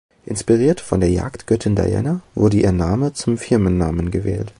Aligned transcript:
Inspiriert 0.25 0.81
von 0.81 0.99
der 0.99 1.11
Jagdgöttin 1.11 1.75
Diana 1.75 2.21
wurde 2.33 2.57
ihr 2.57 2.71
Name 2.71 3.13
zum 3.13 3.37
Firmennamen 3.37 4.09
gewählt. 4.09 4.49